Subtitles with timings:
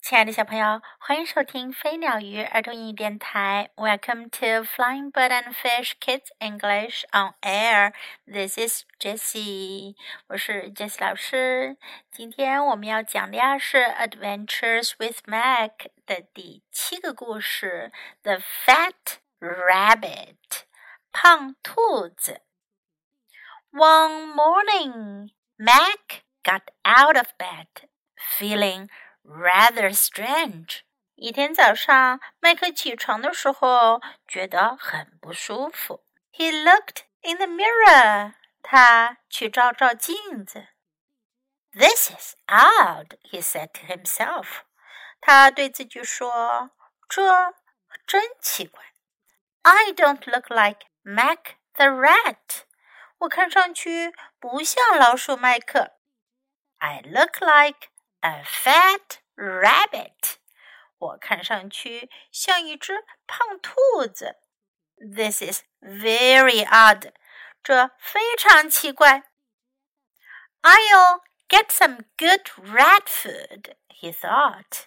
[0.00, 3.70] 亲爱的小朋友，欢迎收听飞鸟鱼儿童英语电台。
[3.74, 7.92] Welcome to Flying Bird and Fish Kids English on Air.
[8.24, 9.96] This is Jessie，
[10.28, 11.76] 我是 Jessie 老师。
[12.12, 15.70] 今天我们要讲的呀是《Adventures with Mac》
[16.06, 17.90] 的第七个故事，《
[18.22, 20.36] The Fat Rabbit》
[21.10, 22.42] 胖兔子。
[23.72, 27.88] One morning, Mac got out of bed,
[28.38, 28.88] feeling
[29.24, 30.80] rather strange。
[31.14, 36.04] 一天早上，麦克起床的时候觉得很不舒服。
[36.32, 38.34] He looked in the mirror。
[38.62, 40.66] 他去照照镜子。
[41.72, 44.46] This is odd, he said to himself。
[45.20, 46.70] 他对自己说：“
[47.08, 47.54] 这
[48.06, 48.82] 真奇怪。
[49.62, 52.64] I don't look like Mac the rat。
[53.18, 55.92] 我看上去不像老鼠麦克。
[56.78, 57.88] I look like
[58.20, 60.36] a fat rabbit。
[60.98, 64.36] 我看上去像一只胖兔子。
[64.96, 67.12] This is very odd。
[67.62, 69.24] 这非常奇怪。
[70.62, 74.86] I'll get some good rat food, he thought。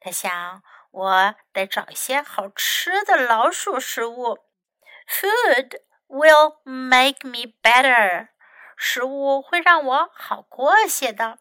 [0.00, 4.38] 他想，我得找一些好吃的老鼠食物。
[5.06, 8.28] Food will make me better。
[8.76, 11.38] 食物会让我好过些的。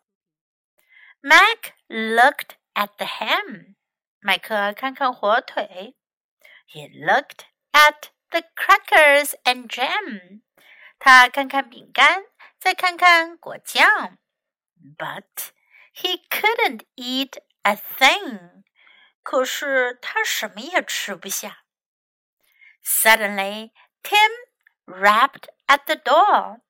[1.26, 3.76] Mac looked at the ham.
[4.20, 5.96] 麦克看看火腿。
[6.68, 10.42] He looked at the crackers and jam.
[11.00, 12.26] 他看看饼干，
[12.60, 14.18] 再看看果酱。
[14.98, 15.52] But
[15.94, 18.64] he couldn't eat a thing.
[19.24, 21.64] 可是他什么也吃不下。
[22.84, 23.72] Suddenly,
[24.02, 24.32] Tim
[24.86, 26.62] rapped at the door.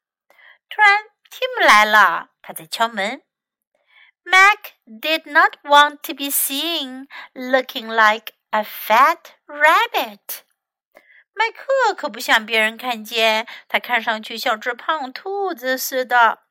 [0.70, 3.24] 突然，Tim 来了，他在敲门。
[4.26, 10.44] Mac did not want to be seen looking like a fat rabbit.
[11.34, 16.44] 麦克可不想别人看见他看上去像只胖兔子似的。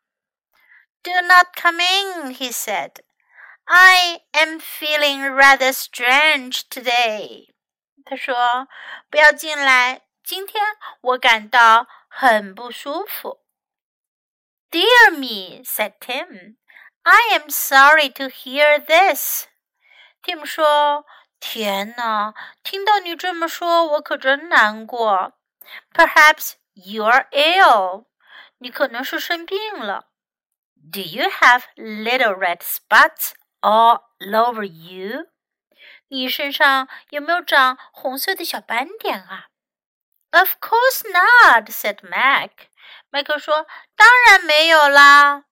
[1.02, 2.96] Do not come in, he said.
[3.64, 7.50] I am feeling rather strange today.
[8.04, 8.66] 他说：“
[9.08, 10.62] 不要进来，今天
[11.02, 13.44] 我感到很不舒服。”
[14.72, 16.56] Dear me, said Tim.
[17.07, 19.45] I am sorry to hear this.
[20.23, 21.05] Tim 说
[21.39, 22.33] ：“天哪，
[22.63, 25.33] 听到你这么说，我可真难过。
[25.93, 28.05] Perhaps you are ill.
[28.57, 30.07] 你可能是生病了。
[30.91, 35.27] Do you have little red spots all over you?
[36.07, 39.49] 你身上有没有长红色的小斑点啊
[40.31, 42.49] ？Of course not, said Mac.
[43.11, 45.45] 麦克说：“当然没有啦。”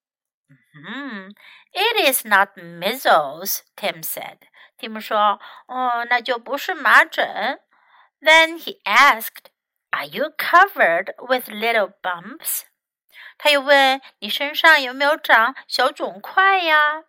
[0.72, 1.28] Hmm,
[1.72, 4.38] it is not measles, Tim said.
[4.78, 7.60] Tim 说：“哦，那就不是麻疹。”
[8.22, 9.50] Then he asked,
[9.90, 12.62] "Are you covered with little bumps?"
[13.36, 17.04] 他又问：“你身上有没有长小肿块呀？”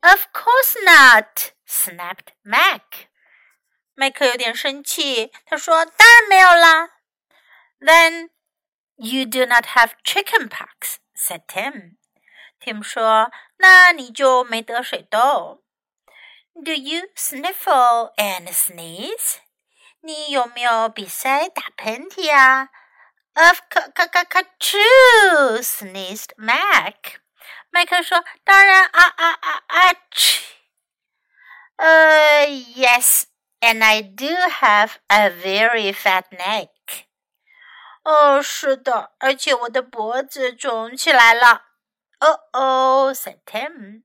[0.00, 3.08] Of course not, snapped Mac.
[3.94, 6.90] 麦克有点生气，他说：“当然没有啦。”
[7.80, 8.30] Then
[8.96, 11.96] you do not have chicken pox, said Tim.
[12.62, 15.62] Tim 说：“那你就没得水痘。”
[16.64, 19.36] Do you sniffle and sneeze？
[20.00, 22.70] 你有没有鼻塞、打喷嚏啊？
[23.34, 23.60] Of
[24.58, 27.20] true，sneezed Mac。
[27.70, 30.42] 麦克说：“当然啊啊啊啊！”去。
[31.76, 36.70] 呃，Yes，and I do have a very fat neck。
[38.02, 41.66] 哦，是的，而且我的脖子肿起来了。
[42.22, 44.04] Oh, oh, said Tim.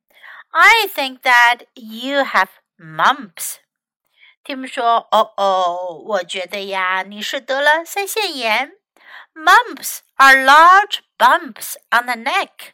[0.52, 3.58] I think that you have mumps.
[4.44, 8.74] Tim 说：“哦哦，我觉得呀，你是得了腮腺炎。
[9.34, 12.74] Mumps are large bumps on the neck.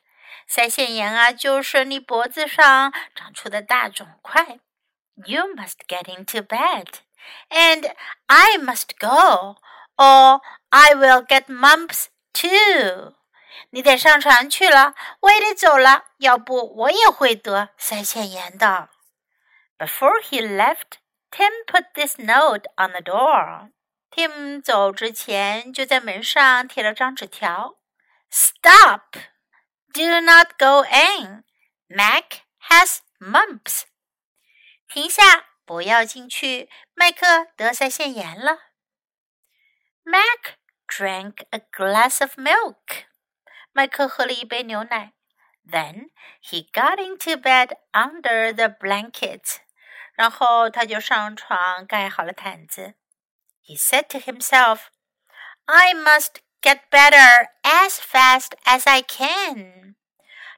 [0.50, 4.59] 腮腺炎啊，就是你脖子上长出的大肿块。
[5.26, 6.88] You must get into bed,
[7.50, 7.94] and
[8.26, 9.58] I must go,
[9.96, 13.16] or I will get mumps too.”
[13.71, 18.91] 你得上船去了，我也得走了，要不我也会得腮腺炎的。
[19.78, 20.98] Before he left,
[21.30, 23.71] Tim put this note on the door.
[24.10, 27.77] Tim 走之前就在门上贴了张纸条
[28.30, 29.16] ：“Stop!
[29.92, 31.45] Do not go in.
[31.89, 33.83] Mac has mumps.”
[34.89, 38.59] 停下，不要进去，麦克得腮腺炎了。
[40.04, 43.07] Mac drank a glass of milk.
[43.73, 45.14] 麦克喝了一杯牛奶。
[45.70, 46.09] Then
[46.41, 49.58] he got into bed under the blanket.
[50.14, 52.96] 然后他就上床盖好了毯子。
[53.64, 54.88] He said to himself,
[55.66, 59.96] "I must get better as fast as I can."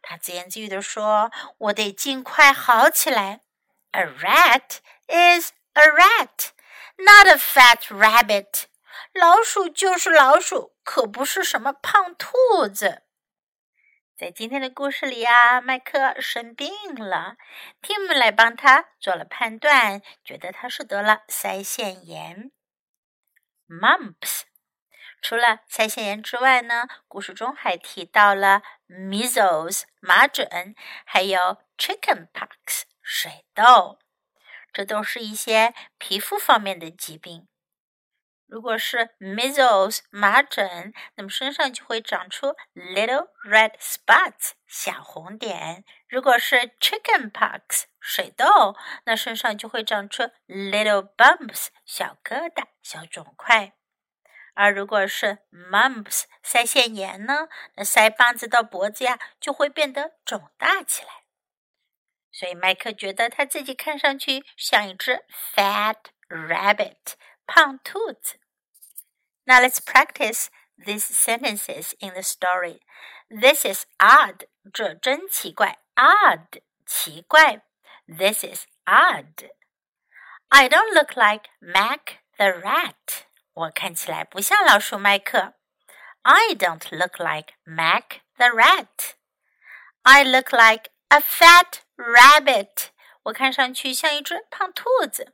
[0.01, 3.41] 他自言自语地说：“我得尽快好起来。”
[3.91, 6.51] A rat is a rat,
[6.97, 8.63] not a fat rabbit.
[9.13, 13.03] 老鼠就是老鼠，可不是什么胖兔子。
[14.18, 17.36] 在今天的故事里啊，麦克生病了
[17.82, 22.50] ，Tim 来帮他做了判断，觉得他是得了腮腺炎
[23.68, 24.44] （mumps）。
[25.20, 30.74] 除了腮腺炎之外呢，故事中还提到了 measles（ 麻疹）
[31.04, 33.98] 还有 chickenpox（ 水痘），
[34.72, 37.46] 这都是一些皮肤方面的疾病。
[38.46, 53.72] 如果是 measles 麻疹，那么身上就会长出 little red spots 小红点；如果是 chickenpox 水痘，那身上就会长出 little bumps 小疙瘩、小肿块；
[54.54, 61.24] 而如果是 mumps 腮腺炎呢，那腮帮子到脖子呀就会变得肿大起来。
[62.30, 65.96] 所以麦克觉得他自己看上去像一只 fat
[66.28, 67.14] rabbit。
[67.45, 68.39] 胖兔子。
[69.45, 72.79] Now let's practice these sentences in the story.
[73.29, 74.47] This is odd.
[74.73, 75.79] 这真奇怪。
[75.95, 77.61] Odd 奇怪。
[78.07, 79.49] This is odd.
[80.49, 83.25] I don't look like Mac the rat.
[83.53, 85.53] 我看起来不像老鼠麦克。
[86.23, 89.13] I don't look like Mac the rat.
[90.03, 92.89] I look like a fat rabbit.
[93.23, 95.33] 我看上去像一只胖兔子。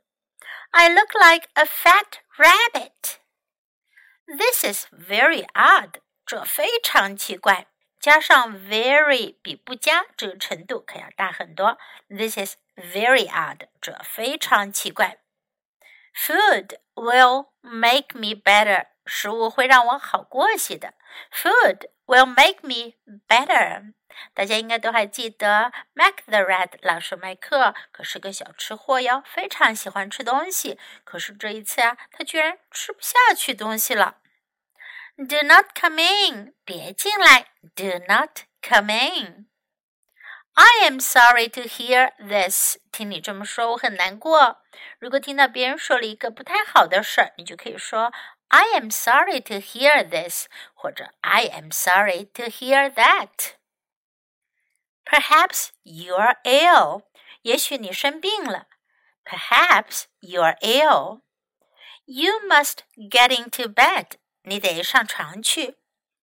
[0.72, 3.18] I look like a fat rabbit.
[4.26, 6.00] This is very odd.
[6.26, 7.66] 这非常奇怪。
[8.00, 11.78] 加上 very 比不加这个程度可要大很多。
[12.08, 13.68] This is very odd.
[13.80, 15.18] 这非常奇怪。
[16.14, 18.86] Food will make me better.
[19.05, 20.93] 食物会让我好过些的。
[21.31, 22.93] Food will make me
[23.27, 23.93] better.
[24.35, 30.79] 大家应该都还记得，Mac the Red 老师麦克可是个小吃货哟，非常喜欢吃东西。
[31.03, 34.17] 可是这一次啊，他居然吃不下去东西了。
[35.17, 37.47] Do not come in，别进来。
[37.75, 39.47] Do not come in。
[40.53, 42.77] I am sorry to hear this。
[42.91, 44.61] 听你这么说，我很难过。
[44.99, 48.13] 如果听到别人说了一个不太好的事儿，你就可以说
[48.52, 57.02] I am sorry to hear this，或者 I am sorry to hear that。Perhaps you are ill.
[57.42, 58.66] 也许你生病了。
[59.24, 61.20] Perhaps you are ill.
[62.06, 64.12] You must get into bed.
[64.42, 65.76] 你得上床去。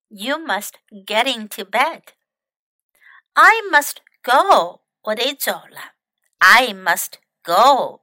[0.07, 2.01] You must get into bed.
[3.33, 4.81] I must go.
[5.01, 5.93] 我得走了。
[6.39, 7.13] I must
[7.43, 8.01] go.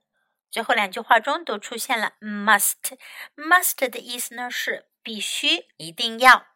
[0.56, 6.46] 最后两句话中都出现了 must。must 的意思呢是必须、一定要。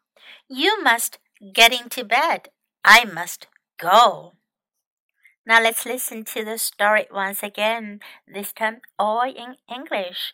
[0.48, 2.50] You must get into bed.
[2.82, 3.42] I must
[3.78, 4.34] go.
[5.44, 10.32] Now let's listen to the story once again, this time all in English.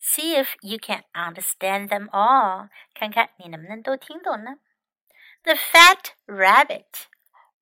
[0.00, 2.68] See if you can understand them all.
[2.94, 4.58] 看看你能不能都听懂呢？
[5.42, 7.06] The Fat Rabbit.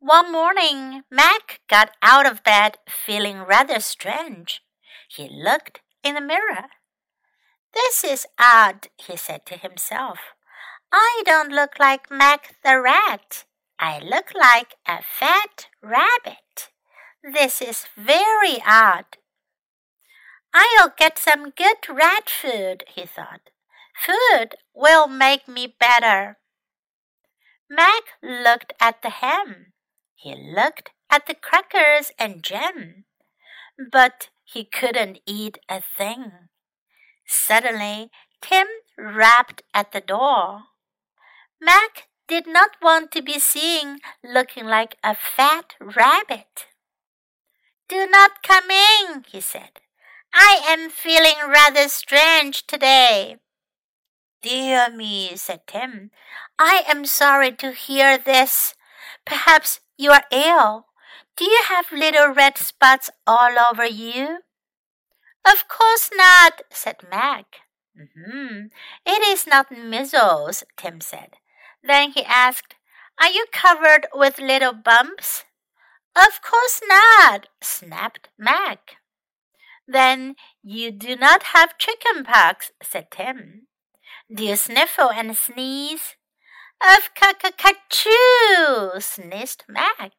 [0.01, 4.59] One morning, Mac got out of bed feeling rather strange.
[5.08, 6.68] He looked in the mirror.
[7.74, 10.20] This is odd, he said to himself.
[10.92, 13.46] I don't look like Mac the rat.
[13.80, 16.70] I look like a fat rabbit.
[17.24, 19.18] This is very odd.
[20.54, 23.50] I'll get some good rat food, he thought.
[24.06, 26.38] Food will make me better.
[27.70, 29.74] Mac looked at the ham.
[30.16, 33.06] He looked at the crackers and jam.
[33.92, 36.32] But he couldn't eat a thing.
[37.26, 38.10] Suddenly,
[38.42, 40.62] Tim rapped at the door.
[41.60, 46.68] Mac did not want to be seen looking like a fat rabbit.
[47.90, 49.82] Do not come in, he said.
[50.34, 53.38] I am feeling rather strange today.
[54.42, 56.12] Dear me, said Tim.
[56.60, 58.76] I am sorry to hear this.
[59.26, 60.86] Perhaps you are ill.
[61.38, 64.40] Do you have little red spots all over you?
[65.46, 67.46] Of course not, said Mac.
[67.96, 68.66] Mm-hmm.
[69.06, 71.36] It is not measles, Tim said.
[71.84, 72.74] Then he asked,
[73.22, 75.46] Are you covered with little bumps?
[76.16, 78.98] Of course not, snapped Mac.
[79.88, 83.68] Then you do not have chicken pox, said Tim.
[84.34, 86.16] Do you sniffle and sneeze?
[86.82, 90.14] Of cockatoo, sneezed Mac.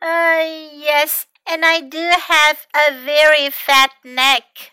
[0.00, 4.72] Uh, yes, and I do have a very fat neck.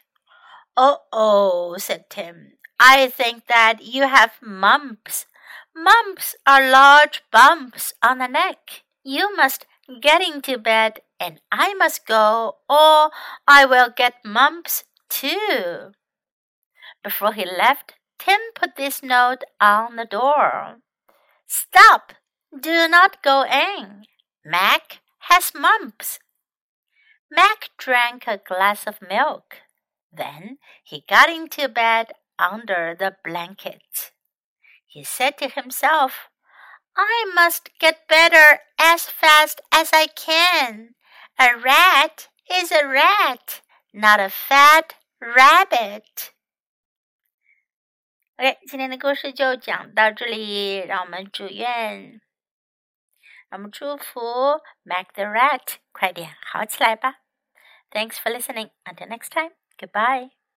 [0.75, 2.53] Oh, oh, said Tim.
[2.80, 5.25] I think that you have mumps.
[5.75, 8.84] Mumps are large bumps on the neck.
[9.03, 9.65] You must
[10.01, 13.12] get into bed, and I must go, or
[13.48, 15.94] I will get mumps too.
[17.03, 20.80] Before he left, Tim put this note on the door.
[21.48, 22.13] Stop!
[22.58, 24.06] Do not go in.
[24.46, 25.00] Mac
[25.31, 26.19] has mumps.
[27.31, 29.62] Mac drank a glass of milk.
[30.11, 34.12] Then he got into bed under the blanket.
[34.87, 36.31] He said to himself,
[36.97, 40.95] I must get better as fast as I can.
[41.38, 43.61] A rat is a rat,
[43.93, 46.33] not a fat rabbit.
[48.38, 52.21] OK，今天的故事就讲到这里，让我们祝愿，让
[53.52, 54.21] 我们祝福
[54.83, 57.21] Mac the Rat 快点好起来吧。
[57.90, 58.71] Thanks for listening.
[58.85, 59.52] Until next time.
[59.78, 60.42] Goodbye.